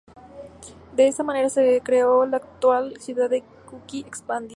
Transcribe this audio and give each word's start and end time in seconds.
De 0.95 1.05
esta 1.07 1.21
manera 1.21 1.47
se 1.49 1.79
creó 1.81 2.25
la 2.25 2.37
actual 2.37 2.97
ciudad 2.99 3.29
de 3.29 3.43
Kuki 3.69 3.99
expandida. 3.99 4.49